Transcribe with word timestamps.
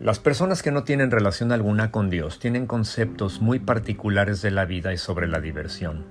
Las 0.00 0.20
personas 0.20 0.62
que 0.62 0.70
no 0.70 0.84
tienen 0.84 1.10
relación 1.10 1.50
alguna 1.50 1.90
con 1.90 2.08
Dios 2.08 2.38
tienen 2.38 2.68
conceptos 2.68 3.40
muy 3.40 3.58
particulares 3.58 4.40
de 4.42 4.52
la 4.52 4.64
vida 4.64 4.92
y 4.92 4.96
sobre 4.96 5.26
la 5.26 5.40
diversión. 5.40 6.06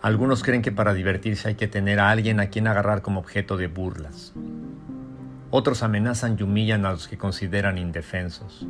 Algunos 0.00 0.42
creen 0.42 0.62
que 0.62 0.72
para 0.72 0.94
divertirse 0.94 1.48
hay 1.48 1.56
que 1.56 1.68
tener 1.68 2.00
a 2.00 2.10
alguien 2.10 2.40
a 2.40 2.46
quien 2.46 2.66
agarrar 2.66 3.02
como 3.02 3.20
objeto 3.20 3.58
de 3.58 3.66
burlas. 3.66 4.32
Otros 5.50 5.82
amenazan 5.82 6.38
y 6.38 6.42
humillan 6.42 6.86
a 6.86 6.92
los 6.92 7.06
que 7.06 7.18
consideran 7.18 7.76
indefensos. 7.76 8.66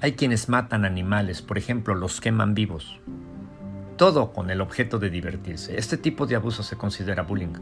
Hay 0.00 0.12
quienes 0.12 0.48
matan 0.48 0.84
animales, 0.84 1.42
por 1.42 1.58
ejemplo, 1.58 1.96
los 1.96 2.20
queman 2.20 2.54
vivos. 2.54 3.00
Todo 3.96 4.32
con 4.32 4.48
el 4.50 4.60
objeto 4.60 5.00
de 5.00 5.10
divertirse. 5.10 5.76
Este 5.76 5.96
tipo 5.96 6.26
de 6.26 6.36
abuso 6.36 6.62
se 6.62 6.76
considera 6.76 7.24
bullying. 7.24 7.54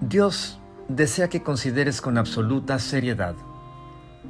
Dios 0.00 0.58
desea 0.88 1.28
que 1.28 1.42
consideres 1.42 2.00
con 2.00 2.18
absoluta 2.18 2.78
seriedad 2.78 3.34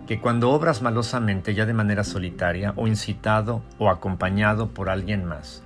que 0.07 0.21
cuando 0.21 0.51
obras 0.51 0.83
malosamente 0.83 1.55
ya 1.55 1.67
de 1.67 1.75
manera 1.75 2.05
solitaria 2.05 2.73
o 2.77 2.87
incitado 2.87 3.63
o 3.79 3.91
acompañado 3.91 4.69
por 4.69 4.89
alguien 4.89 5.25
más, 5.25 5.63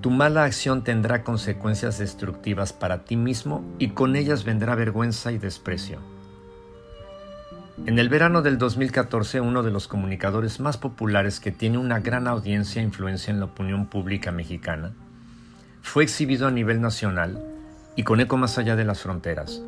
tu 0.00 0.10
mala 0.10 0.44
acción 0.44 0.84
tendrá 0.84 1.22
consecuencias 1.22 1.98
destructivas 1.98 2.72
para 2.72 3.04
ti 3.04 3.16
mismo 3.16 3.64
y 3.78 3.88
con 3.90 4.16
ellas 4.16 4.44
vendrá 4.44 4.74
vergüenza 4.74 5.32
y 5.32 5.38
desprecio. 5.38 5.98
En 7.86 7.98
el 7.98 8.08
verano 8.08 8.40
del 8.40 8.56
2014, 8.56 9.40
uno 9.40 9.62
de 9.62 9.70
los 9.70 9.88
comunicadores 9.88 10.60
más 10.60 10.78
populares 10.78 11.40
que 11.40 11.52
tiene 11.52 11.78
una 11.78 12.00
gran 12.00 12.28
audiencia 12.28 12.80
e 12.80 12.84
influencia 12.84 13.32
en 13.32 13.40
la 13.40 13.46
opinión 13.46 13.86
pública 13.86 14.30
mexicana, 14.30 14.92
fue 15.82 16.04
exhibido 16.04 16.46
a 16.46 16.50
nivel 16.50 16.80
nacional 16.80 17.53
y 17.96 18.02
con 18.02 18.20
eco 18.20 18.36
más 18.36 18.58
allá 18.58 18.76
de 18.76 18.84
las 18.84 19.00
fronteras, 19.00 19.62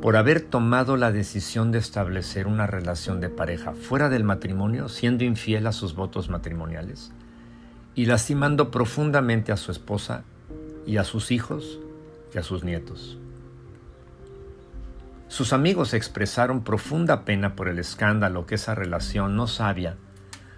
por 0.00 0.16
haber 0.16 0.40
tomado 0.40 0.96
la 0.96 1.12
decisión 1.12 1.72
de 1.72 1.78
establecer 1.78 2.46
una 2.46 2.66
relación 2.66 3.20
de 3.20 3.28
pareja 3.28 3.72
fuera 3.72 4.08
del 4.08 4.24
matrimonio, 4.24 4.88
siendo 4.88 5.24
infiel 5.24 5.66
a 5.66 5.72
sus 5.72 5.94
votos 5.94 6.28
matrimoniales 6.28 7.12
y 7.94 8.06
lastimando 8.06 8.70
profundamente 8.70 9.50
a 9.50 9.56
su 9.56 9.72
esposa 9.72 10.22
y 10.86 10.98
a 10.98 11.04
sus 11.04 11.30
hijos 11.30 11.80
y 12.34 12.38
a 12.38 12.42
sus 12.42 12.64
nietos. 12.64 13.18
Sus 15.28 15.52
amigos 15.52 15.92
expresaron 15.92 16.64
profunda 16.64 17.24
pena 17.24 17.54
por 17.54 17.68
el 17.68 17.78
escándalo 17.78 18.46
que 18.46 18.54
esa 18.54 18.74
relación 18.74 19.36
no 19.36 19.46
sabia 19.46 19.96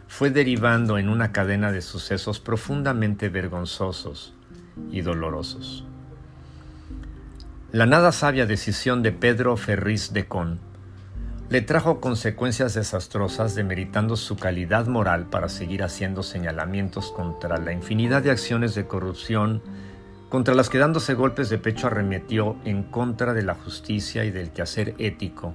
fue 0.07 0.31
derivando 0.31 0.99
en 0.99 1.09
una 1.09 1.33
cadena 1.33 1.73
de 1.73 1.83
sucesos 1.83 2.41
profundamente 2.41 3.29
vergonzosos 3.29 4.35
y 4.91 5.01
dolorosos. 5.01 5.85
La 7.73 7.87
nada 7.87 8.11
sabia 8.11 8.47
decisión 8.47 9.01
de 9.05 9.13
Pedro 9.13 9.57
Ferriz 9.57 10.13
de 10.13 10.27
Con 10.27 10.59
le 11.51 11.61
trajo 11.63 12.01
consecuencias 12.01 12.75
desastrosas 12.75 13.55
demeritando 13.55 14.17
su 14.17 14.37
calidad 14.37 14.89
moral 14.89 15.27
para 15.27 15.49
seguir 15.49 15.85
haciendo 15.85 16.25
señalamientos 16.25 17.13
contra 17.13 17.59
la 17.59 17.73
infinidad 17.73 18.23
de 18.23 18.33
acciones 18.33 18.75
de 18.75 18.89
corrupción 18.89 19.63
contra 20.29 20.57
las 20.57 20.69
que 20.69 20.79
dándose 20.79 21.15
golpes 21.15 21.49
de 21.49 21.59
pecho 21.59 21.87
arremetió 21.87 22.57
en 22.65 22.83
contra 22.83 23.35
de 23.35 23.45
la 23.45 23.55
justicia 23.55 24.25
y 24.25 24.33
del 24.33 24.51
quehacer 24.51 24.97
ético 24.99 25.55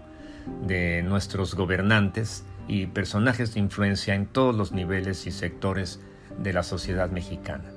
de 0.65 1.03
nuestros 1.03 1.53
gobernantes 1.53 2.45
y 2.69 2.85
personajes 2.85 3.53
de 3.53 3.59
influencia 3.59 4.15
en 4.15 4.27
todos 4.27 4.55
los 4.55 4.71
niveles 4.71 5.27
y 5.27 5.31
sectores 5.31 5.99
de 6.39 6.53
la 6.53 6.63
sociedad 6.63 7.09
mexicana. 7.09 7.74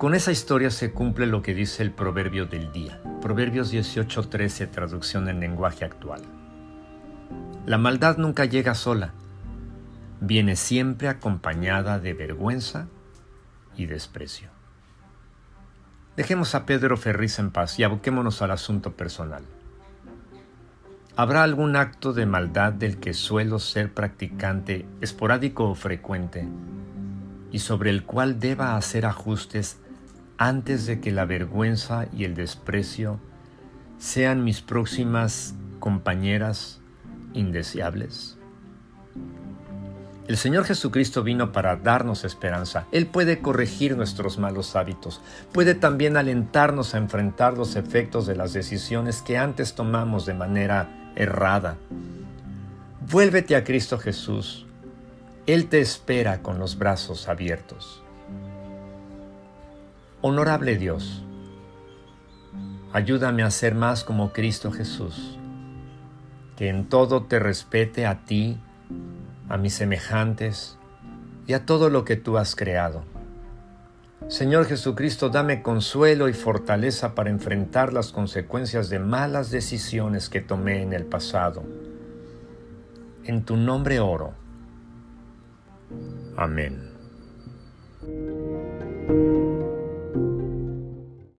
Con 0.00 0.14
esa 0.14 0.32
historia 0.32 0.70
se 0.70 0.92
cumple 0.92 1.26
lo 1.26 1.42
que 1.42 1.52
dice 1.52 1.82
el 1.82 1.90
proverbio 1.90 2.46
del 2.46 2.72
día, 2.72 3.02
Proverbios 3.20 3.70
18:13, 3.70 4.66
traducción 4.66 5.28
en 5.28 5.40
lenguaje 5.40 5.84
actual. 5.84 6.22
La 7.66 7.76
maldad 7.76 8.16
nunca 8.16 8.46
llega 8.46 8.74
sola, 8.74 9.12
viene 10.22 10.56
siempre 10.56 11.08
acompañada 11.08 11.98
de 11.98 12.14
vergüenza 12.14 12.86
y 13.76 13.84
desprecio. 13.84 14.48
Dejemos 16.16 16.54
a 16.54 16.64
Pedro 16.64 16.96
Ferriz 16.96 17.38
en 17.38 17.50
paz 17.50 17.78
y 17.78 17.84
aboquémonos 17.84 18.40
al 18.40 18.52
asunto 18.52 18.96
personal. 18.96 19.42
¿Habrá 21.14 21.42
algún 21.42 21.76
acto 21.76 22.14
de 22.14 22.24
maldad 22.24 22.72
del 22.72 23.00
que 23.00 23.12
suelo 23.12 23.58
ser 23.58 23.92
practicante 23.92 24.86
esporádico 25.02 25.68
o 25.68 25.74
frecuente 25.74 26.48
y 27.52 27.58
sobre 27.58 27.90
el 27.90 28.04
cual 28.04 28.40
deba 28.40 28.78
hacer 28.78 29.04
ajustes 29.04 29.79
antes 30.40 30.86
de 30.86 31.00
que 31.00 31.12
la 31.12 31.26
vergüenza 31.26 32.06
y 32.16 32.24
el 32.24 32.34
desprecio 32.34 33.20
sean 33.98 34.42
mis 34.42 34.62
próximas 34.62 35.54
compañeras 35.80 36.80
indeseables? 37.34 38.38
El 40.28 40.38
Señor 40.38 40.64
Jesucristo 40.64 41.22
vino 41.22 41.52
para 41.52 41.76
darnos 41.76 42.24
esperanza. 42.24 42.86
Él 42.90 43.06
puede 43.06 43.40
corregir 43.40 43.98
nuestros 43.98 44.38
malos 44.38 44.76
hábitos. 44.76 45.20
Puede 45.52 45.74
también 45.74 46.16
alentarnos 46.16 46.94
a 46.94 46.98
enfrentar 46.98 47.58
los 47.58 47.76
efectos 47.76 48.26
de 48.26 48.36
las 48.36 48.54
decisiones 48.54 49.20
que 49.20 49.36
antes 49.36 49.74
tomamos 49.74 50.24
de 50.24 50.32
manera 50.32 51.12
errada. 51.16 51.76
Vuélvete 53.10 53.56
a 53.56 53.64
Cristo 53.64 53.98
Jesús. 53.98 54.66
Él 55.46 55.68
te 55.68 55.82
espera 55.82 56.40
con 56.40 56.58
los 56.58 56.78
brazos 56.78 57.28
abiertos. 57.28 58.02
Honorable 60.22 60.76
Dios, 60.76 61.24
ayúdame 62.92 63.42
a 63.42 63.50
ser 63.50 63.74
más 63.74 64.04
como 64.04 64.34
Cristo 64.34 64.70
Jesús, 64.70 65.38
que 66.56 66.68
en 66.68 66.90
todo 66.90 67.22
te 67.22 67.38
respete 67.38 68.04
a 68.04 68.26
ti, 68.26 68.60
a 69.48 69.56
mis 69.56 69.72
semejantes 69.72 70.76
y 71.46 71.54
a 71.54 71.64
todo 71.64 71.88
lo 71.88 72.04
que 72.04 72.16
tú 72.16 72.36
has 72.36 72.54
creado. 72.54 73.02
Señor 74.28 74.66
Jesucristo, 74.66 75.30
dame 75.30 75.62
consuelo 75.62 76.28
y 76.28 76.34
fortaleza 76.34 77.14
para 77.14 77.30
enfrentar 77.30 77.94
las 77.94 78.12
consecuencias 78.12 78.90
de 78.90 78.98
malas 78.98 79.50
decisiones 79.50 80.28
que 80.28 80.42
tomé 80.42 80.82
en 80.82 80.92
el 80.92 81.06
pasado. 81.06 81.62
En 83.24 83.42
tu 83.46 83.56
nombre 83.56 84.00
oro. 84.00 84.34
Amén. 86.36 86.89